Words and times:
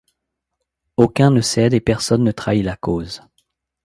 Aucun 0.97 1.29
ne 1.29 1.41
cède 1.41 1.75
et 1.75 1.79
personne 1.79 2.23
ne 2.23 2.31
trahit 2.31 2.63
la 2.65 2.75
cause. 2.75 3.21